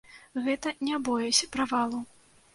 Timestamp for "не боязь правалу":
0.87-2.03